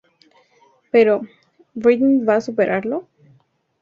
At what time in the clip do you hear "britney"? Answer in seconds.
1.75-2.25